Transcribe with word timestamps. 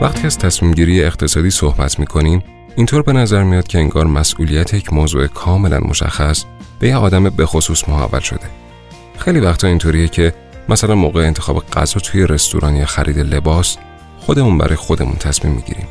وقتی 0.00 0.26
از 0.26 0.38
تصمیم 0.38 0.72
گیری 0.72 1.04
اقتصادی 1.04 1.50
صحبت 1.50 1.98
می 1.98 2.06
کنیم 2.06 2.42
اینطور 2.76 3.02
به 3.02 3.12
نظر 3.12 3.42
میاد 3.42 3.66
که 3.66 3.78
انگار 3.78 4.06
مسئولیت 4.06 4.74
یک 4.74 4.92
موضوع 4.92 5.26
کاملا 5.26 5.80
مشخص 5.80 6.44
به 6.78 6.88
یه 6.88 6.96
آدم 6.96 7.30
به 7.30 7.46
خصوص 7.46 7.88
محول 7.88 8.20
شده. 8.20 8.50
خیلی 9.18 9.40
وقتا 9.40 9.68
اینطوریه 9.68 10.08
که 10.08 10.34
مثلا 10.68 10.94
موقع 10.94 11.20
انتخاب 11.20 11.64
غذا 11.72 12.00
توی 12.00 12.26
رستوران 12.26 12.76
یا 12.76 12.86
خرید 12.86 13.18
لباس 13.18 13.76
خودمون 14.20 14.58
برای 14.58 14.76
خودمون 14.76 15.16
تصمیم 15.16 15.54
می‌گیریم. 15.54 15.86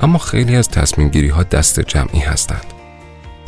اما 0.00 0.18
خیلی 0.18 0.56
از 0.56 0.68
تصمیم 0.68 1.08
گیری 1.08 1.28
ها 1.28 1.42
دست 1.42 1.80
جمعی 1.80 2.20
هستند. 2.20 2.64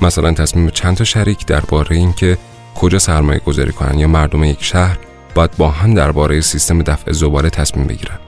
مثلا 0.03 0.33
تصمیم 0.33 0.71
چند 0.71 0.97
تا 0.97 1.05
شریک 1.05 1.47
درباره 1.47 1.97
اینکه 1.97 2.39
کجا 2.75 2.99
سرمایه 2.99 3.41
گذاری 3.41 3.73
کنن 3.73 3.99
یا 3.99 4.09
مردم 4.09 4.45
یک 4.45 4.65
شهر 4.65 4.99
باید 5.35 5.51
با 5.57 5.71
هم 5.71 5.95
درباره 5.95 6.41
سیستم 6.41 6.83
دفع 6.83 7.13
زباله 7.13 7.51
تصمیم 7.51 7.87
بگیرن. 7.87 8.19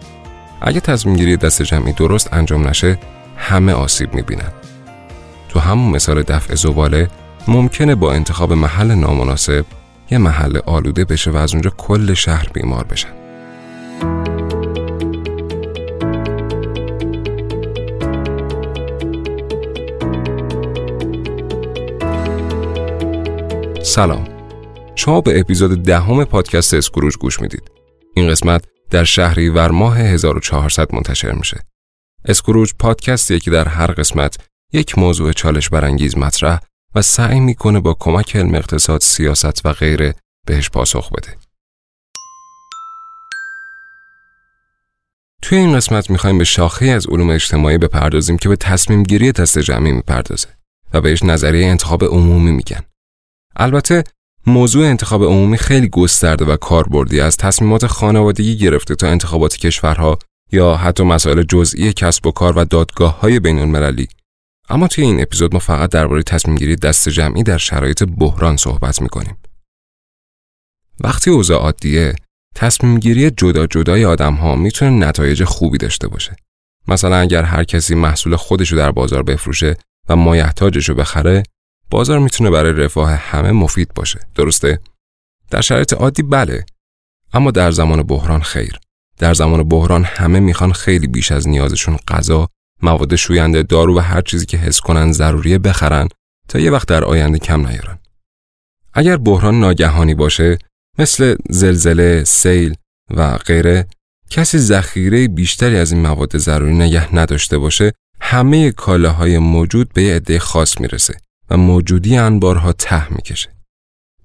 اگه 0.63 0.81
تصمیم 0.81 1.17
گیری 1.17 1.37
دست 1.37 1.63
جمعی 1.63 1.93
درست 1.93 2.33
انجام 2.33 2.69
نشه 2.69 2.99
همه 3.37 3.73
آسیب 3.73 4.15
می‌بینن. 4.15 4.53
تو 5.49 5.61
همون 5.61 5.91
مثال 5.91 6.23
دفع 6.23 6.55
زباله 6.55 7.09
ممکنه 7.49 7.95
با 7.95 8.13
انتخاب 8.13 8.53
محل 8.53 8.95
نامناسب 8.95 9.65
یه 10.11 10.19
محل 10.19 10.59
آلوده 10.67 11.05
بشه 11.05 11.31
و 11.31 11.37
از 11.37 11.53
اونجا 11.53 11.71
کل 11.71 12.15
شهر 12.15 12.49
بیمار 12.55 12.85
بشن. 12.85 13.09
سلام. 23.83 24.25
شما 24.95 25.21
به 25.21 25.41
اپیزود 25.41 25.83
دهم 25.83 26.25
پادکست 26.25 26.75
اسکروج 26.75 27.17
گوش 27.17 27.41
می‌دید. 27.41 27.71
این 28.15 28.29
قسمت 28.29 28.70
در 28.91 29.05
شهریور 29.05 29.71
ماه 29.71 29.99
1400 29.99 30.95
منتشر 30.95 31.33
میشه 31.33 31.61
اسکروج 32.25 32.73
پادکستیه 32.79 33.39
که 33.39 33.51
در 33.51 33.69
هر 33.69 33.87
قسمت 33.87 34.37
یک 34.73 34.99
موضوع 34.99 35.33
چالش 35.33 35.69
برانگیز 35.69 36.19
مطرح 36.19 36.61
و 36.95 37.03
سعی 37.03 37.41
می‌کنه 37.41 37.81
با 37.81 37.95
کمک 37.95 38.37
علم 38.37 38.55
اقتصاد، 38.55 39.01
سیاست 39.01 39.67
و 39.67 39.73
غیره 39.73 40.15
بهش 40.47 40.71
پاسخ 40.71 41.13
بده. 41.13 41.37
توی 45.43 45.59
این 45.59 45.77
قسمت 45.77 46.11
می‌خوایم 46.11 46.39
به 46.39 46.45
شاخه 46.45 46.87
از 46.87 47.07
علوم 47.07 47.31
اجتماعی 47.31 47.79
بپردازیم 47.79 48.39
که 48.39 48.49
به 48.49 48.57
تصمیم 48.57 49.03
گیری 49.03 49.33
دست 49.33 49.59
جمعی 49.59 49.93
می‌پردازه 49.93 50.49
و 50.93 51.01
بهش 51.01 51.23
نظریه 51.23 51.67
انتخاب 51.67 52.05
عمومی 52.05 52.51
میگن. 52.51 52.83
البته 53.57 54.05
موضوع 54.47 54.87
انتخاب 54.87 55.25
عمومی 55.25 55.59
خیلی 55.59 55.89
گسترده 55.89 56.45
و 56.45 56.57
کاربردی 56.57 57.21
از 57.21 57.37
تصمیمات 57.37 57.87
خانوادگی 57.87 58.57
گرفته 58.57 58.95
تا 58.95 59.09
انتخابات 59.09 59.57
کشورها 59.57 60.19
یا 60.53 60.77
حتی 60.77 61.05
مسائل 61.05 61.43
جزئی 61.43 61.93
کسب 61.93 62.27
و 62.27 62.31
کار 62.31 62.59
و 62.59 62.65
دادگاه 62.65 63.21
های 63.21 63.41
بین 63.41 63.59
المللی. 63.59 64.09
اما 64.69 64.89
توی 64.89 65.05
این 65.05 65.21
اپیزود 65.23 65.55
ما 65.55 65.59
فقط 65.59 65.91
درباره 65.91 66.23
تصمیم 66.23 66.57
گیری 66.57 66.77
دست 66.77 67.09
جمعی 67.09 67.43
در 67.43 67.59
شرایط 67.59 68.03
بحران 68.03 68.57
صحبت 68.57 69.03
می‌کنیم. 69.03 69.37
وقتی 71.01 71.31
اوضاع 71.31 71.59
عادیه، 71.61 72.15
تصمیم 72.55 72.99
گیری 72.99 73.31
جدا 73.31 73.67
جدای 73.67 74.05
آدم 74.05 74.35
ها 74.35 74.57
می‌تونه 74.57 75.07
نتایج 75.07 75.45
خوبی 75.45 75.79
داشته 75.79 76.09
باشه. 76.09 76.37
مثلا 76.89 77.17
اگر 77.17 77.43
هر 77.43 77.65
کسی 77.65 77.95
محصول 77.95 78.37
خودشو 78.37 78.77
در 78.77 78.91
بازار 78.91 79.23
بفروشه 79.23 79.77
و 80.09 80.17
مایحتاجش 80.17 80.89
رو 80.89 80.95
بخره، 80.95 81.43
بازار 81.91 82.19
می‌تونه 82.19 82.51
برای 82.51 82.73
رفاه 82.73 83.11
همه 83.11 83.53
مفید 83.53 83.95
باشه. 83.95 84.21
درسته؟ 84.35 84.81
در 85.51 85.61
شرایط 85.61 85.93
عادی 85.93 86.23
بله. 86.23 86.65
اما 87.33 87.51
در 87.51 87.71
زمان 87.71 88.03
بحران 88.03 88.43
خیر. 88.43 88.81
در 89.19 89.35
زمان 89.35 89.63
بحران 89.69 90.05
همه 90.05 90.41
می‌خوان 90.41 90.73
خیلی 90.73 91.07
بیش 91.07 91.33
از 91.33 91.49
نیازشون 91.49 91.97
غذا، 92.09 92.49
مواد 92.83 93.17
شوینده، 93.17 93.63
دارو 93.63 93.97
و 93.97 94.01
هر 94.01 94.21
چیزی 94.21 94.47
که 94.47 94.57
حس 94.57 94.81
کنن 94.81 95.13
ضروریه 95.13 95.59
بخرن 95.59 96.09
تا 96.49 96.59
یه 96.59 96.71
وقت 96.71 96.89
در 96.89 97.05
آینده 97.05 97.39
کم 97.39 97.67
نیارن. 97.67 97.99
اگر 98.95 99.17
بحران 99.17 99.61
ناگهانی 99.61 100.15
باشه 100.15 100.59
مثل 100.99 101.37
زلزله، 101.51 102.25
سیل 102.25 102.75
و 103.11 103.37
غیره 103.37 103.87
کسی 104.31 104.59
ذخیره 104.59 105.29
بیشتری 105.29 105.77
از 105.77 105.93
این 105.93 106.03
مواد 106.03 106.39
ضروری 106.39 106.75
نگه 106.75 107.17
نداشته 107.17 107.59
باشه 107.59 107.93
همه 108.21 108.73
کالاهای 108.73 109.39
موجود 109.39 109.93
به 109.93 110.03
یه 110.03 110.15
عده 110.15 110.39
خاص 110.39 110.81
می‌رسه 110.81 111.15
و 111.51 111.57
موجودی 111.57 112.17
انبارها 112.17 112.73
ته 112.73 113.13
می‌کشه. 113.13 113.51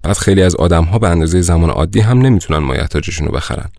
بعد 0.02 0.16
خیلی 0.16 0.42
از 0.42 0.56
آدمها 0.56 0.98
به 0.98 1.08
اندازه 1.08 1.40
زمان 1.40 1.70
عادی 1.70 2.00
هم 2.00 2.18
نمی‌تونن 2.18 2.58
مایحتاجشون 2.58 3.26
رو 3.26 3.34
بخرن. 3.34 3.70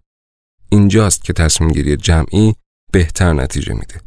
اینجاست 0.70 1.24
که 1.24 1.34
تصمیم 1.34 1.72
گیری 1.72 1.98
جمعی 1.98 2.56
بهتر 2.92 3.34
نتیجه 3.34 3.74
میده. 3.74 4.02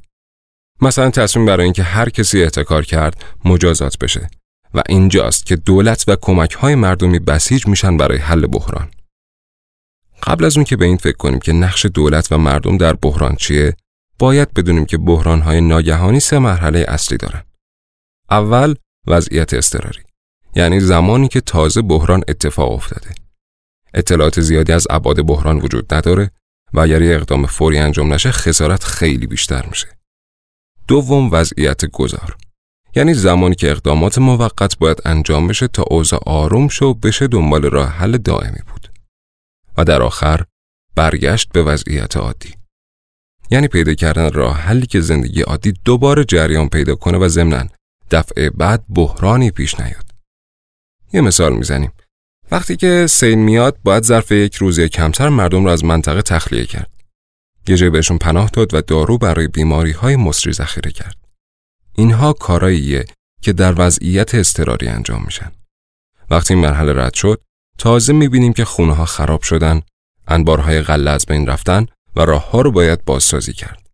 مثلا 0.82 1.10
تصمیم 1.10 1.46
برای 1.46 1.64
اینکه 1.64 1.82
هر 1.82 2.08
کسی 2.08 2.42
احتکار 2.42 2.84
کرد 2.84 3.24
مجازات 3.44 3.98
بشه 3.98 4.30
و 4.74 4.82
اینجاست 4.88 5.46
که 5.46 5.56
دولت 5.56 6.04
و 6.08 6.16
کمک 6.20 6.52
های 6.52 6.74
مردمی 6.74 7.18
بسیج 7.18 7.66
میشن 7.66 7.96
برای 7.96 8.18
حل 8.18 8.46
بحران. 8.46 8.90
قبل 10.22 10.44
از 10.44 10.56
اون 10.56 10.64
که 10.64 10.76
به 10.76 10.84
این 10.84 10.96
فکر 10.96 11.16
کنیم 11.16 11.38
که 11.38 11.52
نقش 11.52 11.86
دولت 11.86 12.32
و 12.32 12.38
مردم 12.38 12.76
در 12.76 12.92
بحران 12.92 13.36
چیه، 13.36 13.76
باید 14.18 14.54
بدونیم 14.54 14.84
که 14.84 14.98
بحران 14.98 15.40
های 15.40 15.60
ناگهانی 15.60 16.20
سه 16.20 16.38
مرحله 16.38 16.84
اصلی 16.88 17.18
دارن. 17.18 17.42
اول 18.30 18.74
وضعیت 19.06 19.54
اضطراری 19.54 20.02
یعنی 20.54 20.80
زمانی 20.80 21.28
که 21.28 21.40
تازه 21.40 21.82
بحران 21.82 22.22
اتفاق 22.28 22.72
افتاده. 22.72 23.10
اطلاعات 23.94 24.40
زیادی 24.40 24.72
از 24.72 24.86
ابعاد 24.90 25.26
بحران 25.26 25.58
وجود 25.58 25.94
نداره 25.94 26.30
و 26.72 26.80
اگر 26.80 27.02
یه 27.02 27.14
اقدام 27.14 27.46
فوری 27.46 27.78
انجام 27.78 28.12
نشه 28.12 28.30
خسارت 28.30 28.84
خیلی 28.84 29.26
بیشتر 29.26 29.66
میشه. 29.66 29.88
دوم 30.88 31.30
وضعیت 31.32 31.84
گذار 31.84 32.36
یعنی 32.96 33.14
زمانی 33.14 33.54
که 33.54 33.70
اقدامات 33.70 34.18
موقت 34.18 34.78
باید 34.78 35.02
انجام 35.04 35.48
بشه 35.48 35.68
تا 35.68 35.84
اوضاع 35.90 36.20
آروم 36.26 36.68
شو 36.68 36.86
و 36.86 36.94
بشه 36.94 37.26
دنبال 37.26 37.62
راه 37.62 37.88
حل 37.88 38.16
دائمی 38.16 38.60
بود. 38.72 38.92
و 39.76 39.84
در 39.84 40.02
آخر 40.02 40.44
برگشت 40.96 41.52
به 41.52 41.62
وضعیت 41.62 42.16
عادی. 42.16 42.54
یعنی 43.50 43.68
پیدا 43.68 43.94
کردن 43.94 44.32
راه 44.32 44.56
حلی 44.56 44.86
که 44.86 45.00
زندگی 45.00 45.42
عادی 45.42 45.72
دوباره 45.84 46.24
جریان 46.24 46.68
پیدا 46.68 46.94
کنه 46.94 47.18
و 47.18 47.28
ضمناً 47.28 47.68
دفعه 48.10 48.50
بعد 48.50 48.84
بحرانی 48.88 49.50
پیش 49.50 49.80
نیاد. 49.80 50.10
یه 51.12 51.20
مثال 51.20 51.52
می‌زنیم. 51.52 51.92
وقتی 52.50 52.76
که 52.76 53.06
سیل 53.06 53.38
میاد 53.38 53.78
باید 53.84 54.04
ظرف 54.04 54.32
یک 54.32 54.54
روز 54.54 54.78
یا 54.78 54.88
کمتر 54.88 55.28
مردم 55.28 55.64
رو 55.64 55.70
از 55.70 55.84
منطقه 55.84 56.22
تخلیه 56.22 56.66
کرد. 56.66 56.90
یه 57.68 57.76
جای 57.76 57.90
بهشون 57.90 58.18
پناه 58.18 58.50
داد 58.50 58.74
و 58.74 58.80
دارو 58.80 59.18
برای 59.18 59.48
بیماری 59.48 59.90
های 59.90 60.16
مصری 60.16 60.52
ذخیره 60.52 60.90
کرد. 60.90 61.16
اینها 61.94 62.32
کاراییه 62.32 63.04
که 63.42 63.52
در 63.52 63.74
وضعیت 63.78 64.34
اضطراری 64.34 64.88
انجام 64.88 65.22
میشن. 65.24 65.52
وقتی 66.30 66.54
این 66.54 66.62
مرحله 66.62 66.92
رد 66.92 67.14
شد، 67.14 67.42
تازه 67.78 68.12
می‌بینیم 68.12 68.52
که 68.52 68.64
خونه 68.64 68.94
ها 68.94 69.04
خراب 69.04 69.42
شدن، 69.42 69.82
انبارهای 70.28 70.82
غله 70.82 71.10
از 71.10 71.26
بین 71.26 71.46
رفتن 71.46 71.86
و 72.16 72.20
راه 72.20 72.50
ها 72.50 72.60
رو 72.60 72.70
باید 72.70 73.04
بازسازی 73.04 73.52
کرد. 73.52 73.88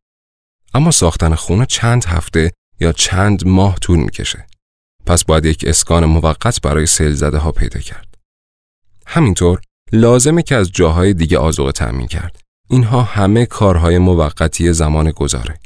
اما 0.74 0.90
ساختن 0.90 1.34
خونه 1.34 1.66
چند 1.66 2.04
هفته 2.04 2.52
یا 2.80 2.92
چند 2.92 3.46
ماه 3.46 3.78
طول 3.78 3.98
می‌کشه. 3.98 4.46
پس 5.06 5.24
باید 5.24 5.44
یک 5.44 5.64
اسکان 5.66 6.04
موقت 6.04 6.60
برای 6.60 6.86
سیل 6.86 7.12
زده 7.12 7.38
ها 7.38 7.52
پیدا 7.52 7.80
کرد. 7.80 8.14
همینطور 9.06 9.60
لازمه 9.92 10.42
که 10.42 10.54
از 10.54 10.72
جاهای 10.72 11.14
دیگه 11.14 11.38
آزوقه 11.38 11.72
تأمین 11.72 12.06
کرد. 12.06 12.40
اینها 12.70 13.02
همه 13.02 13.46
کارهای 13.46 13.98
موقتی 13.98 14.72
زمان 14.72 15.10
گذاره. 15.10 15.58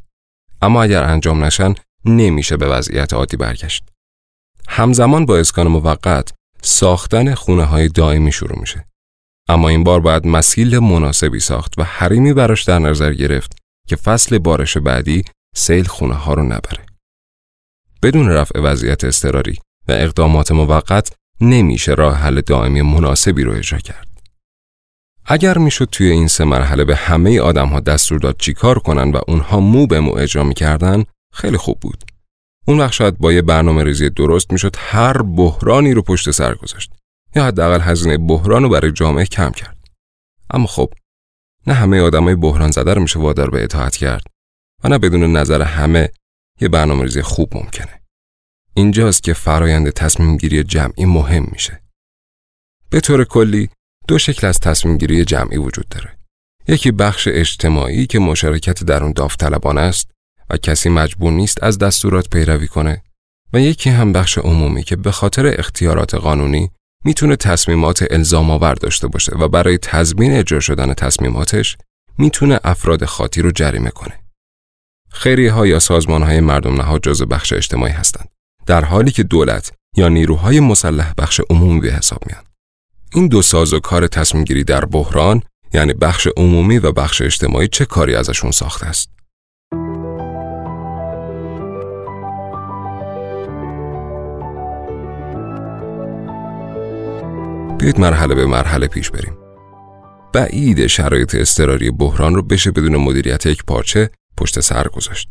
اما 0.62 0.82
اگر 0.82 1.02
انجام 1.02 1.44
نشن 1.44 1.74
نمیشه 2.04 2.56
به 2.56 2.66
وضعیت 2.66 3.12
عادی 3.12 3.36
برگشت. 3.36 3.84
همزمان 4.68 5.26
با 5.26 5.38
اسکان 5.38 5.68
موقت 5.68 6.32
ساختن 6.62 7.34
خونه 7.34 7.64
های 7.64 7.88
دائمی 7.88 8.32
شروع 8.32 8.60
میشه. 8.60 8.84
اما 9.48 9.68
این 9.68 9.84
بار 9.84 10.00
باید 10.00 10.26
مسیل 10.26 10.78
مناسبی 10.78 11.40
ساخت 11.40 11.74
و 11.78 11.84
حریمی 11.84 12.32
براش 12.32 12.62
در 12.62 12.78
نظر 12.78 13.12
گرفت 13.12 13.56
که 13.88 13.96
فصل 13.96 14.38
بارش 14.38 14.76
بعدی 14.76 15.24
سیل 15.56 15.84
خونه 15.84 16.14
ها 16.14 16.34
رو 16.34 16.42
نبره. 16.42 16.89
بدون 18.02 18.28
رفع 18.28 18.60
وضعیت 18.60 19.04
اضطراری 19.04 19.58
و 19.88 19.92
اقدامات 19.92 20.52
موقت 20.52 21.12
نمیشه 21.40 21.94
راه 21.94 22.16
حل 22.16 22.40
دائمی 22.40 22.82
مناسبی 22.82 23.42
رو 23.42 23.52
اجرا 23.52 23.78
کرد. 23.78 24.08
اگر 25.24 25.58
می‌شد 25.58 25.88
توی 25.92 26.10
این 26.10 26.28
سه 26.28 26.44
مرحله 26.44 26.84
به 26.84 26.96
همه 26.96 27.40
آدم 27.40 27.68
ها 27.68 27.80
دستور 27.80 28.18
داد 28.18 28.36
چیکار 28.38 28.78
کنن 28.78 29.12
و 29.12 29.20
اونها 29.28 29.60
مو 29.60 29.86
به 29.86 30.00
مو 30.00 30.16
اجرا 30.16 30.44
می‌کردن 30.44 31.04
خیلی 31.32 31.56
خوب 31.56 31.80
بود. 31.80 32.04
اون 32.66 32.78
وقت 32.78 32.92
شاید 32.92 33.18
با 33.18 33.32
یه 33.32 33.42
برنامه 33.42 33.84
ریزی 33.84 34.10
درست 34.10 34.52
می‌شد 34.52 34.76
هر 34.78 35.22
بحرانی 35.22 35.92
رو 35.92 36.02
پشت 36.02 36.30
سر 36.30 36.54
گذاشت 36.54 36.92
یا 37.36 37.44
حداقل 37.44 37.80
هزینه 37.80 38.18
بحران 38.18 38.62
رو 38.62 38.68
برای 38.68 38.92
جامعه 38.92 39.24
کم 39.24 39.50
کرد. 39.50 39.76
اما 40.50 40.66
خب 40.66 40.92
نه 41.66 41.74
همه 41.74 42.00
آدمای 42.00 42.34
بحران 42.34 42.70
زده 42.70 42.94
رو 42.94 43.02
میشه 43.02 43.18
وادار 43.18 43.50
به 43.50 43.64
اطاعت 43.64 43.96
کرد 43.96 44.22
و 44.84 44.88
نه 44.88 44.98
بدون 44.98 45.36
نظر 45.36 45.62
همه 45.62 46.08
یه 46.60 46.68
برنامه 46.68 47.02
ریزی 47.02 47.22
خوب 47.22 47.56
ممکنه. 47.56 48.00
اینجاست 48.74 49.22
که 49.22 49.32
فرایند 49.32 49.90
تصمیم 49.90 50.36
گیری 50.36 50.64
جمعی 50.64 51.04
مهم 51.04 51.48
میشه. 51.52 51.82
به 52.90 53.00
طور 53.00 53.24
کلی 53.24 53.68
دو 54.08 54.18
شکل 54.18 54.46
از 54.46 54.60
تصمیم 54.60 54.98
گیری 54.98 55.24
جمعی 55.24 55.56
وجود 55.56 55.88
داره. 55.88 56.18
یکی 56.68 56.90
بخش 56.90 57.28
اجتماعی 57.32 58.06
که 58.06 58.18
مشارکت 58.18 58.84
در 58.84 59.02
اون 59.02 59.12
داوطلبانه 59.12 59.80
است 59.80 60.10
و 60.50 60.56
کسی 60.56 60.88
مجبور 60.88 61.32
نیست 61.32 61.62
از 61.62 61.78
دستورات 61.78 62.28
پیروی 62.28 62.68
کنه 62.68 63.02
و 63.52 63.60
یکی 63.60 63.90
هم 63.90 64.12
بخش 64.12 64.38
عمومی 64.38 64.82
که 64.82 64.96
به 64.96 65.10
خاطر 65.10 65.54
اختیارات 65.58 66.14
قانونی 66.14 66.70
می‌تونه 67.04 67.36
تصمیمات 67.36 68.04
الزام 68.10 68.50
آور 68.50 68.74
داشته 68.74 69.08
باشه 69.08 69.32
و 69.36 69.48
برای 69.48 69.78
تضمین 69.78 70.32
اجرا 70.32 70.60
شدن 70.60 70.94
تصمیماتش 70.94 71.76
می‌تونه 72.18 72.60
افراد 72.64 73.04
خاطی 73.04 73.42
رو 73.42 73.50
جریمه 73.50 73.90
کنه. 73.90 74.20
خیریه 75.12 75.52
ها 75.52 75.66
یا 75.66 75.78
سازمان 75.78 76.22
های 76.22 76.40
مردم 76.40 76.74
نهاد 76.74 77.02
جزء 77.02 77.24
بخش 77.24 77.52
اجتماعی 77.52 77.92
هستند. 77.92 78.28
در 78.66 78.84
حالی 78.84 79.10
که 79.10 79.22
دولت 79.22 79.72
یا 79.96 80.08
نیروهای 80.08 80.60
مسلح 80.60 81.12
بخش 81.18 81.40
عمومی 81.50 81.80
به 81.80 81.92
حساب 81.92 82.22
میان. 82.26 82.42
این 83.14 83.28
دو 83.28 83.42
ساز 83.42 83.72
و 83.72 83.80
کار 83.80 84.06
تصمیم 84.06 84.44
گیری 84.44 84.64
در 84.64 84.84
بحران 84.84 85.42
یعنی 85.74 85.92
بخش 85.92 86.28
عمومی 86.36 86.78
و 86.78 86.92
بخش 86.92 87.22
اجتماعی 87.22 87.68
چه 87.68 87.84
کاری 87.84 88.14
ازشون 88.14 88.50
ساخته 88.50 88.86
است؟ 88.86 89.10
بیایید 97.78 98.00
مرحله 98.00 98.34
به 98.34 98.46
مرحله 98.46 98.86
پیش 98.86 99.10
بریم. 99.10 99.36
بعید 100.32 100.86
شرایط 100.86 101.34
اضطراری 101.34 101.90
بحران 101.90 102.34
رو 102.34 102.42
بشه 102.42 102.70
بدون 102.70 102.96
مدیریت 102.96 103.46
یک 103.46 103.64
پارچه 103.64 104.10
پشت 104.40 104.60
سر 104.60 104.88
گذاشت. 104.88 105.28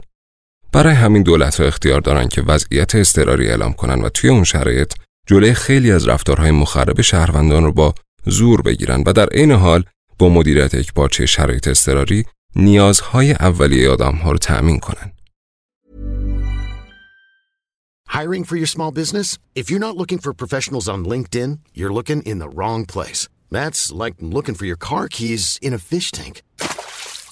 برای 0.71 0.94
همین 0.94 1.23
دولت 1.23 1.61
ها 1.61 1.67
اختیار 1.67 2.01
دارن 2.01 2.27
که 2.27 2.41
وضعیت 2.41 2.95
اضطراری 2.95 3.47
اعلام 3.47 3.73
کنن 3.73 4.01
و 4.01 4.09
توی 4.09 4.29
اون 4.29 4.44
شرایط 4.44 4.94
جلوی 5.27 5.53
خیلی 5.53 5.91
از 5.91 6.07
رفتارهای 6.07 6.51
مخرب 6.51 7.01
شهروندان 7.01 7.63
رو 7.63 7.71
با 7.71 7.94
زور 8.25 8.61
بگیرن 8.61 9.03
و 9.06 9.13
در 9.13 9.27
عین 9.27 9.51
حال 9.51 9.83
با 10.19 10.29
مدیریت 10.29 10.73
یک 10.73 10.94
پارچه 10.94 11.25
شرایط 11.25 11.67
اضطراری 11.67 12.25
نیازهای 12.56 13.31
اولیه 13.31 13.89
آدم 13.89 14.15
ها 14.15 14.31
رو 14.31 14.38
تأمین 14.38 14.79
کنن. 14.79 15.11
Hiring 18.17 18.44
for 18.44 18.57
your 18.61 18.71
small 18.75 18.91
business? 19.01 19.38
If 19.59 19.65
you're 19.69 19.85
not 19.88 19.95
looking 20.01 20.19
for 20.23 20.33
professionals 20.33 20.88
on 20.94 21.00
LinkedIn, 21.13 21.51
you're 21.77 21.94
looking 21.94 22.21
in 22.31 22.39
the 22.39 22.50
wrong 22.57 22.81
place. 22.95 23.21
That's 23.57 23.81
like 24.01 24.15
looking 24.35 24.56
for 24.56 24.65
your 24.65 24.81
car 24.89 25.07
keys 25.17 25.44
in 25.61 25.73
a 25.73 25.81
fish 25.91 26.09
tank. 26.11 26.35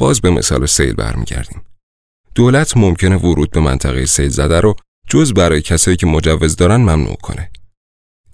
باز 0.00 0.20
به 0.20 0.30
مثال 0.30 0.66
سیل 0.66 0.92
برمیگردیم. 0.92 1.62
دولت 2.34 2.76
ممکنه 2.76 3.16
ورود 3.16 3.50
به 3.50 3.60
منطقه 3.60 4.06
سیل 4.06 4.28
زده 4.28 4.60
رو 4.60 4.76
جز 5.08 5.32
برای 5.32 5.62
کسایی 5.62 5.96
که 5.96 6.06
مجوز 6.06 6.56
دارن 6.56 6.76
ممنوع 6.76 7.16
کنه. 7.16 7.50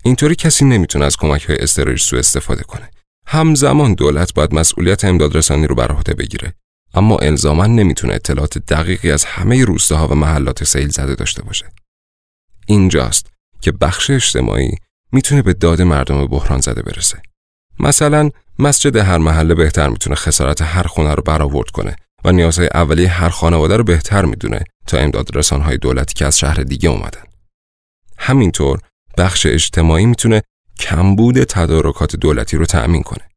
اینطوری 0.03 0.35
کسی 0.35 0.65
نمی‌تونه 0.65 1.05
از 1.05 1.17
کمک 1.17 1.45
های 1.45 1.59
استراژی 1.59 2.05
سو 2.05 2.17
استفاده 2.17 2.63
کنه. 2.63 2.91
همزمان 3.27 3.95
دولت 3.95 4.35
باید 4.35 4.55
مسئولیت 4.55 5.05
امداد 5.05 5.37
رسانی 5.37 5.67
رو 5.67 5.75
بر 5.75 5.93
عهده 5.93 6.15
بگیره. 6.15 6.55
اما 6.95 7.19
الزاما 7.19 7.67
نمی‌تونه 7.67 8.15
اطلاعات 8.15 8.59
دقیقی 8.59 9.11
از 9.11 9.25
همه 9.25 9.65
روستاها 9.65 10.09
و 10.09 10.15
محلات 10.15 10.65
سیل 10.65 10.89
زده 10.89 11.15
داشته 11.15 11.43
باشه. 11.43 11.73
اینجاست 12.67 13.31
که 13.61 13.73
بخش 13.73 14.11
اجتماعی 14.11 14.75
می‌تونه 15.13 15.43
به 15.43 15.53
داد 15.53 15.83
مردم 15.83 16.27
بحران 16.27 16.61
زده 16.61 16.83
برسه. 16.83 17.23
مثلا 17.81 18.31
مسجد 18.59 18.97
هر 18.97 19.19
محله 19.19 19.55
بهتر 19.55 19.89
می‌تونه 19.89 20.17
خسارت 20.17 20.63
هر 20.63 20.83
خونه 20.83 21.15
رو 21.15 21.23
برآورد 21.23 21.71
کنه 21.71 21.97
و 22.25 22.33
نیازهای 22.33 22.69
اولیه 22.75 23.09
هر 23.09 23.29
خانواده 23.29 23.77
رو 23.77 23.85
بهتر 23.85 24.25
می‌دونه 24.25 24.65
تا 24.87 24.99
امداد 24.99 25.37
رسانهای 25.37 25.79
دولتی 25.79 26.15
که 26.15 26.27
از 26.27 26.39
شهر 26.39 26.55
دیگه 26.55 26.89
اومدن. 26.89 27.23
همینطور 28.19 28.79
بخش 29.19 29.47
اجتماعی 29.47 30.07
می‌تونه 30.07 30.43
کمبود 30.79 31.45
تدارکات 31.45 32.17
دولتی 32.17 32.57
رو 32.57 32.67
تأمین 32.67 33.03
کنه. 33.03 33.29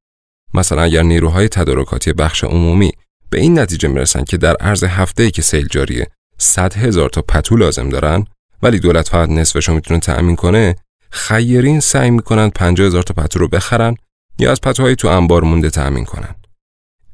مثلا 0.54 0.82
اگر 0.82 1.04
نیروهای 1.04 1.50
تدارکاتی 1.50 2.14
بخش 2.14 2.44
عمومی 2.44 2.92
به 3.30 3.40
این 3.40 3.60
نتیجه 3.60 3.90
می‌رسن 3.90 4.24
که 4.24 4.38
در 4.38 4.56
عرض 4.56 4.84
هفته 4.84 5.32
که 5.32 5.42
سیل 5.42 5.68
جاریه 5.68 6.08
100 6.38 6.74
هزار 6.74 7.10
تا 7.10 7.22
پتو 7.22 7.56
لازم 7.56 7.90
دارن 7.90 8.26
ولی 8.64 8.80
دولت 8.80 9.10
فقط 9.10 9.30
نصفش 9.30 9.70
رو 9.70 9.76
می‌تونه 9.76 10.00
تأمین 10.00 10.36
کنه 10.36 10.76
خیرین 11.10 11.80
سعی 11.80 12.12
می‌کنن 12.12 12.50
50 12.50 12.88
هزار 12.88 13.04
تا 13.04 13.14
پتو 13.14 13.40
رو 13.40 13.48
بخرن 13.48 13.96
یا 14.40 14.52
از 14.52 14.62
پتوهای 14.62 14.96
تو 14.96 15.08
انبار 15.08 15.44
مونده 15.44 15.70
تأمین 15.70 16.06
کنن. 16.06 16.36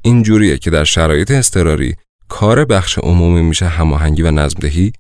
این 0.01 0.24
جوریه 0.24 0.58
که 0.58 0.70
در 0.70 0.84
شرایط 0.84 1.32
اضطراری 1.32 1.96
کار 2.27 2.65
بخش 2.65 2.98
عمومی 2.98 3.41
میشه 3.41 3.67
هماهنگی 3.67 4.22
و 4.22 4.32
نظمدهی 4.32 4.94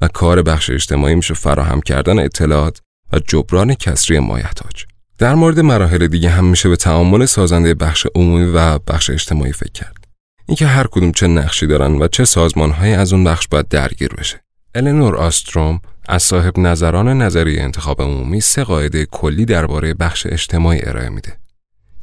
و 0.00 0.08
کار 0.08 0.42
بخش 0.42 0.70
اجتماعی 0.70 1.14
میشه 1.14 1.34
فراهم 1.34 1.80
کردن 1.80 2.18
اطلاعات 2.18 2.80
و 3.12 3.18
جبران 3.18 3.74
کسری 3.74 4.18
مایحتاج. 4.18 4.84
در 5.18 5.34
مورد 5.34 5.60
مراحل 5.60 6.06
دیگه 6.06 6.30
هم 6.30 6.44
میشه 6.44 6.68
به 6.68 6.76
تعامل 6.76 7.26
سازنده 7.26 7.74
بخش 7.74 8.06
عمومی 8.14 8.44
و 8.54 8.78
بخش 8.78 9.10
اجتماعی 9.10 9.52
فکر 9.52 9.72
کرد. 9.72 10.04
اینکه 10.46 10.66
هر 10.66 10.86
کدوم 10.86 11.12
چه 11.12 11.26
نقشی 11.26 11.66
دارن 11.66 12.02
و 12.02 12.08
چه 12.08 12.24
سازمانهایی 12.24 12.92
از 12.92 13.12
اون 13.12 13.24
بخش 13.24 13.48
باید 13.48 13.68
درگیر 13.68 14.14
بشه. 14.14 14.40
النور 14.74 15.16
آستروم 15.16 15.80
از 16.08 16.22
صاحب 16.22 16.58
نظران 16.58 17.22
نظریه 17.22 17.62
انتخاب 17.62 18.02
عمومی 18.02 18.40
سه 18.40 18.64
قاعده 18.64 19.06
کلی 19.06 19.44
درباره 19.44 19.94
بخش 19.94 20.26
اجتماعی 20.26 20.80
ارائه 20.82 21.08
میده. 21.08 21.38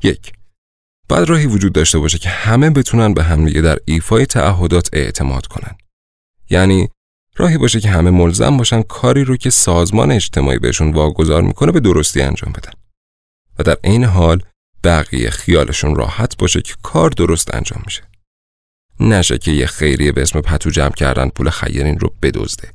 یک 0.06 0.34
باید 1.10 1.30
راهی 1.30 1.46
وجود 1.46 1.74
داشته 1.74 2.00
باشه 2.00 2.18
که 2.18 2.30
همه 2.30 2.70
بتونن 2.70 3.14
به 3.14 3.24
همدیگه 3.24 3.62
در 3.62 3.78
ایفای 3.86 4.26
تعهدات 4.26 4.90
اعتماد 4.94 5.48
کنن. 5.48 5.76
یعنی 6.50 6.90
راهی 7.36 7.58
باشه 7.58 7.80
که 7.80 7.90
همه 7.90 8.10
ملزم 8.10 8.58
باشن 8.58 8.82
کاری 8.82 9.24
رو 9.24 9.38
که 9.38 9.50
سازمان 9.50 10.12
اجتماعی 10.12 10.60
بهشون 10.60 10.94
واگذار 10.94 11.42
می‌کنه 11.42 11.72
به 11.72 11.80
درستی 11.80 12.22
انجام 12.22 12.54
بدن. 12.54 12.72
و 13.60 13.64
در 13.64 13.78
عین 13.84 14.04
حال 14.04 14.42
بقیه 14.84 15.30
خیالشون 15.30 15.96
راحت 15.96 16.38
باشه 16.38 16.62
که 16.62 16.74
کار 16.84 17.10
درست 17.10 17.56
انجام 17.56 17.82
میشه. 17.86 18.04
نشه 19.00 19.38
که 19.38 19.52
یه 19.52 19.66
خیریه 19.66 20.12
به 20.12 20.22
اسم 20.22 20.42
پتو 20.42 20.70
جمع 20.70 20.94
کردن 20.94 21.30
پول 21.30 21.50
خیرین 21.50 22.00
رو 22.00 22.14
بدزده. 22.22 22.72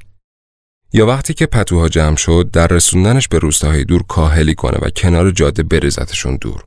یا 0.93 1.07
وقتی 1.07 1.35
که 1.35 1.47
پتوها 1.47 1.89
جمع 1.89 2.17
شد 2.17 2.51
در 2.53 2.67
رسوندنش 2.67 3.29
به 3.29 3.39
روستاهای 3.39 3.85
دور 3.85 4.03
کاهلی 4.03 4.55
کنه 4.55 4.79
و 4.83 4.91
کنار 4.91 5.31
جاده 5.31 5.63
بریزتشون 5.63 6.37
دور. 6.37 6.65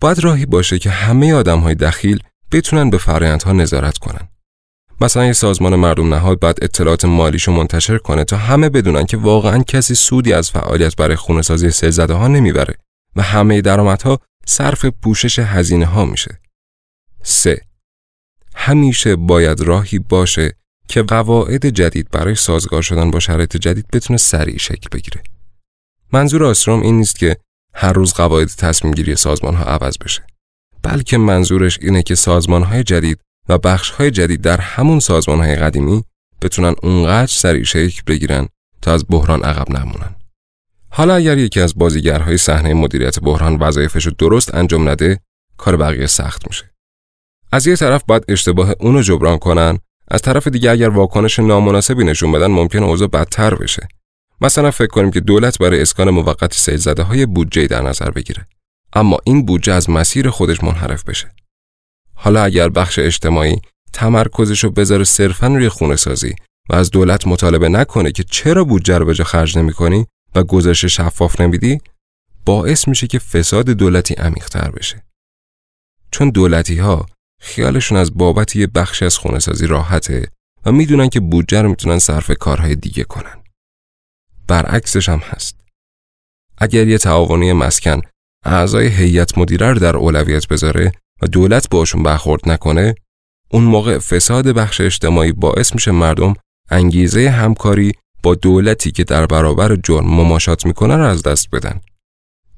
باید 0.00 0.18
راهی 0.18 0.46
باشه 0.46 0.78
که 0.78 0.90
همه 0.90 1.34
آدم 1.34 1.58
های 1.58 1.74
دخیل 1.74 2.22
بتونن 2.52 2.90
به 2.90 2.98
فرایندها 2.98 3.52
نظارت 3.52 3.98
کنن. 3.98 4.28
مثلا 5.00 5.26
یه 5.26 5.32
سازمان 5.32 5.76
مردم 5.76 6.14
نهاد 6.14 6.40
باید 6.40 6.58
اطلاعات 6.62 7.04
مالیشو 7.04 7.52
منتشر 7.52 7.98
کنه 7.98 8.24
تا 8.24 8.36
همه 8.36 8.68
بدونن 8.68 9.04
که 9.04 9.16
واقعا 9.16 9.62
کسی 9.62 9.94
سودی 9.94 10.32
از 10.32 10.50
فعالیت 10.50 10.96
برای 10.96 11.16
خونه 11.16 11.42
سازی 11.42 11.70
سلزده 11.70 12.14
ها 12.14 12.28
نمی‌بره 12.28 12.74
و 13.16 13.22
همه 13.22 13.60
درآمدها 13.60 14.18
صرف 14.46 14.84
پوشش 14.84 15.38
هزینه 15.38 15.86
ها 15.86 16.04
میشه. 16.04 16.40
3. 17.22 17.60
همیشه 18.54 19.16
باید 19.16 19.60
راهی 19.60 19.98
باشه 19.98 20.52
که 20.88 21.02
قواعد 21.02 21.66
جدید 21.66 22.10
برای 22.10 22.34
سازگار 22.34 22.82
شدن 22.82 23.10
با 23.10 23.20
شرایط 23.20 23.56
جدید 23.56 23.86
بتونه 23.92 24.16
سریع 24.16 24.58
شکل 24.58 24.88
بگیره. 24.92 25.22
منظور 26.12 26.44
آستروم 26.44 26.82
این 26.82 26.98
نیست 26.98 27.18
که 27.18 27.36
هر 27.74 27.92
روز 27.92 28.12
قواعد 28.12 28.48
تصمیم 28.48 28.94
گیری 28.94 29.16
سازمان 29.16 29.54
ها 29.54 29.64
عوض 29.64 29.98
بشه. 29.98 30.22
بلکه 30.82 31.18
منظورش 31.18 31.78
اینه 31.82 32.02
که 32.02 32.14
سازمان 32.14 32.62
های 32.62 32.82
جدید 32.82 33.20
و 33.48 33.58
بخش 33.58 33.90
های 33.90 34.10
جدید 34.10 34.40
در 34.40 34.60
همون 34.60 35.00
سازمان 35.00 35.38
های 35.38 35.56
قدیمی 35.56 36.04
بتونن 36.42 36.74
اونقدر 36.82 37.26
سریع 37.26 37.64
شکل 37.64 38.02
بگیرن 38.06 38.48
تا 38.82 38.92
از 38.92 39.04
بحران 39.10 39.42
عقب 39.42 39.70
نمونن. 39.70 40.16
حالا 40.88 41.14
اگر 41.14 41.38
یکی 41.38 41.60
از 41.60 41.78
بازیگرهای 41.78 42.36
صحنه 42.36 42.74
مدیریت 42.74 43.20
بحران 43.20 43.56
وظایفش 43.56 44.06
رو 44.06 44.12
درست 44.18 44.54
انجام 44.54 44.88
نده، 44.88 45.20
کار 45.56 45.76
بقیه 45.76 46.06
سخت 46.06 46.46
میشه. 46.46 46.70
از 47.52 47.66
یه 47.66 47.76
طرف 47.76 48.02
باید 48.06 48.24
اشتباه 48.28 48.74
اونو 48.80 49.02
جبران 49.02 49.38
کنن، 49.38 49.78
از 50.08 50.22
طرف 50.22 50.48
دیگه 50.48 50.70
اگر 50.70 50.88
واکنش 50.88 51.38
نامناسبی 51.38 52.04
نشون 52.04 52.32
بدن 52.32 52.46
ممکن 52.46 52.82
اوضاع 52.82 53.08
بدتر 53.08 53.54
بشه. 53.54 53.88
مثلا 54.40 54.70
فکر 54.70 54.86
کنیم 54.86 55.10
که 55.10 55.20
دولت 55.20 55.58
برای 55.58 55.82
اسکان 55.82 56.10
موقت 56.10 56.54
سیل 56.54 56.76
زده 56.76 57.02
های 57.02 57.26
بودجه 57.26 57.66
در 57.66 57.82
نظر 57.82 58.10
بگیره. 58.10 58.46
اما 58.92 59.18
این 59.24 59.46
بودجه 59.46 59.72
از 59.72 59.90
مسیر 59.90 60.30
خودش 60.30 60.64
منحرف 60.64 61.04
بشه. 61.04 61.30
حالا 62.14 62.42
اگر 62.42 62.68
بخش 62.68 62.98
اجتماعی 62.98 63.60
تمرکزش 63.92 64.64
رو 64.64 64.70
بذاره 64.70 65.04
صرفا 65.04 65.46
روی 65.46 65.68
خونه 65.68 65.96
سازی 65.96 66.34
و 66.68 66.74
از 66.74 66.90
دولت 66.90 67.26
مطالبه 67.26 67.68
نکنه 67.68 68.12
که 68.12 68.24
چرا 68.24 68.64
بودجه 68.64 68.98
رو 68.98 69.04
به 69.04 69.14
خرج 69.14 69.58
نمی 69.58 70.06
و 70.34 70.42
گزارش 70.42 70.84
شفاف 70.84 71.40
نمیدی 71.40 71.80
باعث 72.44 72.88
میشه 72.88 73.06
که 73.06 73.18
فساد 73.18 73.70
دولتی 73.70 74.14
عمیق‌تر 74.14 74.70
بشه. 74.70 75.04
چون 76.10 76.30
دولتی 76.30 76.78
ها 76.78 77.06
خیالشون 77.40 77.98
از 77.98 78.18
بابت 78.18 78.56
یه 78.56 78.66
بخش 78.66 79.02
از 79.02 79.18
خونه 79.18 79.38
سازی 79.38 79.66
راحته 79.66 80.28
و 80.66 80.72
می‌دونن 80.72 81.08
که 81.08 81.20
بودجه 81.20 81.62
رو 81.62 81.68
می‌تونن 81.68 81.98
صرف 81.98 82.30
کارهای 82.30 82.74
دیگه 82.74 83.04
کنن. 83.04 83.39
برعکسش 84.50 85.08
هم 85.08 85.18
هست. 85.18 85.60
اگر 86.58 86.88
یه 86.88 86.98
تعاونی 86.98 87.52
مسکن 87.52 88.00
اعضای 88.44 88.86
هیئت 88.86 89.38
مدیره 89.38 89.72
رو 89.72 89.78
در 89.78 89.96
اولویت 89.96 90.48
بذاره 90.48 90.92
و 91.22 91.26
دولت 91.26 91.68
باشون 91.70 92.02
برخورد 92.02 92.48
نکنه 92.48 92.94
اون 93.50 93.64
موقع 93.64 93.98
فساد 93.98 94.48
بخش 94.48 94.80
اجتماعی 94.80 95.32
باعث 95.32 95.74
میشه 95.74 95.90
مردم 95.90 96.34
انگیزه 96.70 97.30
همکاری 97.30 97.92
با 98.22 98.34
دولتی 98.34 98.90
که 98.90 99.04
در 99.04 99.26
برابر 99.26 99.76
جرم 99.76 100.06
مماشات 100.06 100.66
می‌کنه 100.66 100.96
رو 100.96 101.04
از 101.04 101.22
دست 101.22 101.50
بدن. 101.50 101.80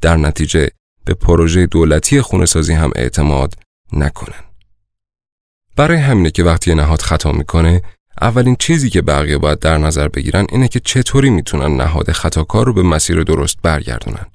در 0.01 0.17
نتیجه 0.17 0.69
به 1.05 1.15
پروژه 1.15 1.67
دولتی 1.67 2.21
خونه 2.21 2.47
سازی 2.47 2.73
هم 2.73 2.91
اعتماد 2.97 3.55
نکنن. 3.93 4.45
برای 5.77 5.99
همینه 5.99 6.31
که 6.31 6.45
وقتی 6.45 6.75
نهاد 6.75 7.01
خطا 7.01 7.33
می‌کنه 7.33 7.83
اولین 8.21 8.57
چیزی 8.59 8.90
که 8.90 9.02
بقیه 9.02 9.38
باید 9.38 9.59
در 9.59 9.78
نظر 9.78 10.09
بگیرن 10.09 10.47
اینه 10.49 10.69
که 10.69 10.81
چطوری 10.81 11.31
می‌تونن 11.31 11.76
نهاد 11.76 12.12
خطاکار 12.12 12.66
رو 12.66 12.73
به 12.73 12.83
مسیر 12.83 13.23
درست 13.23 13.57
برگردونن. 13.62 14.26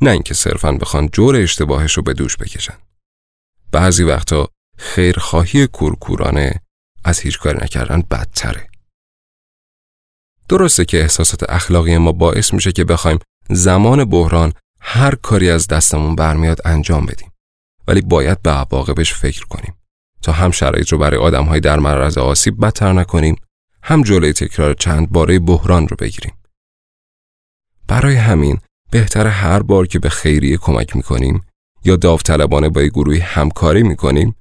نه 0.00 0.10
اینکه 0.10 0.34
صرفا 0.34 0.72
بخوان 0.72 1.08
جور 1.08 1.36
اشتباهش 1.36 1.92
رو 1.92 2.02
به 2.02 2.12
دوش 2.14 2.36
بکشن. 2.36 2.74
بعضی 3.72 4.04
وقتا 4.04 4.48
خیرخواهی 4.78 5.66
کورکورانه 5.66 6.60
از 7.04 7.20
هیچ 7.20 7.38
کاری 7.38 7.58
نکردن 7.62 8.02
بدتره. 8.10 8.68
درسته 10.48 10.84
که 10.84 11.00
احساسات 11.00 11.50
اخلاقی 11.50 11.98
ما 11.98 12.12
باعث 12.12 12.54
میشه 12.54 12.72
که 12.72 12.84
بخوایم 12.84 13.18
زمان 13.50 14.04
بحران 14.04 14.52
هر 14.80 15.14
کاری 15.14 15.50
از 15.50 15.68
دستمون 15.68 16.16
برمیاد 16.16 16.60
انجام 16.64 17.06
بدیم. 17.06 17.30
ولی 17.88 18.00
باید 18.00 18.42
به 18.42 18.50
عواقبش 18.50 19.14
فکر 19.14 19.44
کنیم. 19.44 19.74
تا 20.24 20.32
هم 20.32 20.50
شرایط 20.50 20.92
رو 20.92 20.98
برای 20.98 21.20
آدمهای 21.20 21.60
در 21.60 21.78
معرض 21.78 22.18
آسیب 22.18 22.60
بدتر 22.60 22.92
نکنیم 22.92 23.36
هم 23.82 24.02
جلوی 24.02 24.32
تکرار 24.32 24.74
چند 24.74 25.10
باره 25.10 25.38
بحران 25.38 25.88
رو 25.88 25.96
بگیریم. 25.96 26.32
برای 27.88 28.14
همین 28.14 28.58
بهتر 28.90 29.26
هر 29.26 29.62
بار 29.62 29.86
که 29.86 29.98
به 29.98 30.08
خیریه 30.08 30.56
کمک 30.56 30.96
می‌کنیم 30.96 31.40
یا 31.84 31.96
داوطلبانه 31.96 32.68
با 32.68 32.82
گروهی 32.82 33.18
همکاری 33.18 33.82
می‌کنیم 33.82 34.36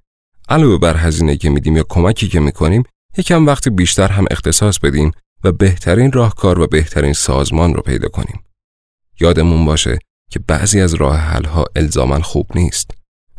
علاوه 0.49 0.77
بر 0.77 0.97
هزینه 0.97 1.37
که 1.37 1.49
میدیم 1.49 1.77
یا 1.77 1.85
کمکی 1.89 2.27
که 2.27 2.39
می‌کنیم 2.39 2.83
یکم 3.17 3.45
وقت 3.45 3.69
بیشتر 3.69 4.07
هم 4.07 4.25
اختصاص 4.31 4.79
بدیم 4.79 5.11
و 5.43 5.51
بهترین 5.51 6.11
راهکار 6.11 6.59
و 6.59 6.67
بهترین 6.67 7.13
سازمان 7.13 7.73
رو 7.73 7.81
پیدا 7.81 8.09
کنیم. 8.09 8.43
یادمون 9.19 9.65
باشه 9.65 9.99
که 10.31 10.39
بعضی 10.39 10.81
از 10.81 10.93
راه 10.93 11.17
حل 11.17 11.45
ها 11.45 11.65
الزاما 11.75 12.21
خوب 12.21 12.47
نیست. 12.55 12.91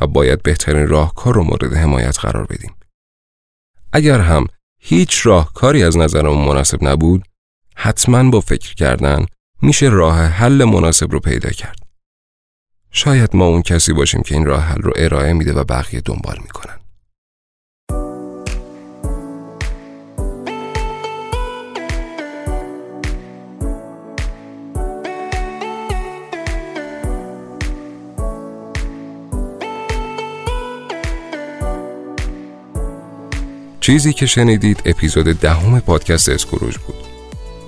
باید 0.07 0.43
بهترین 0.43 0.89
راهکار 0.89 1.35
رو 1.35 1.43
مورد 1.43 1.75
حمایت 1.75 2.19
قرار 2.19 2.47
بدیم. 2.47 2.75
اگر 3.93 4.21
هم 4.21 4.47
هیچ 4.81 5.27
راهکاری 5.27 5.85
از 5.85 5.97
نظرمون 5.97 6.49
مناسب 6.49 6.79
نبود، 6.85 7.25
حتما 7.77 8.31
با 8.31 8.41
فکر 8.41 8.75
کردن 8.75 9.27
میشه 9.63 9.89
راه 9.89 10.21
حل 10.21 10.65
مناسب 10.65 11.13
رو 11.13 11.21
پیدا 11.21 11.51
کرد. 11.51 11.79
شاید 12.91 13.37
ما 13.37 13.47
اون 13.47 13.63
کسی 13.63 13.93
باشیم 13.93 14.23
که 14.23 14.35
این 14.35 14.47
راه 14.47 14.63
حل 14.63 14.83
رو 14.83 14.93
ارائه 14.97 15.33
میده 15.33 15.53
و 15.53 15.65
بقیه 15.65 16.01
دنبال 16.01 16.39
می‌کنن. 16.43 16.84
چیزی 33.85 34.13
که 34.13 34.27
شنیدید 34.27 34.83
اپیزود 34.85 35.27
دهم 35.27 35.81
پادکست 35.81 36.29
اسکروج 36.29 36.79
بود. 36.79 36.95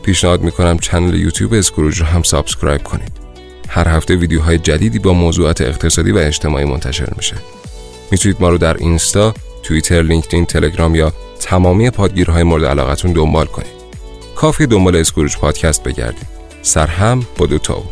پیشنهاد 0.02 0.42
می‌کنم 0.42 0.78
channel 0.78 1.14
یوتیوب 1.14 1.52
اسکروج 1.52 2.00
رو 2.00 2.06
هم 2.06 2.22
subscribe 2.22 2.82
کنید. 2.82 3.12
هر 3.68 3.88
هفته 3.88 4.16
ویدیوهای 4.16 4.58
جدیدی 4.58 4.98
با 4.98 5.12
موضوعات 5.12 5.60
اقتصادی 5.60 6.12
و 6.12 6.18
اجتماعی 6.18 6.64
منتشر 6.64 7.08
میشه. 7.16 7.36
می‌تونید 8.10 8.36
ما 8.40 8.48
رو 8.48 8.58
در 8.58 8.76
اینستا، 8.76 9.34
توییتر، 9.62 10.02
لینکدین، 10.02 10.46
تلگرام 10.46 10.94
یا 10.94 11.12
تمامی 11.40 11.90
پادگیرهای 11.90 12.42
مورد 12.42 12.64
علاقتون 12.64 13.12
دنبال 13.12 13.46
کنید. 13.46 13.76
کافی 14.36 14.66
دنبال 14.66 14.96
اسکروج 14.96 15.36
پادکست 15.36 15.82
بگردید. 15.82 16.26
سرهم 16.62 17.26
با 17.36 17.46
دو 17.46 17.58
تا 17.58 17.82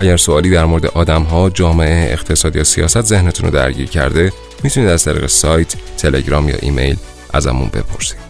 اگر 0.00 0.16
سوالی 0.16 0.50
در 0.50 0.64
مورد 0.64 0.86
آدمها، 0.86 1.50
جامعه، 1.50 2.12
اقتصاد 2.12 2.56
یا 2.56 2.64
سیاست 2.64 3.02
ذهنتون 3.02 3.46
رو 3.46 3.52
درگیر 3.54 3.88
کرده 3.88 4.32
می‌تونید 4.62 4.88
از 4.88 5.04
طریق 5.04 5.26
سایت، 5.26 5.74
تلگرام 5.98 6.48
یا 6.48 6.56
ایمیل 6.60 6.96
ازمون 7.32 7.68
بپرسید. 7.68 8.29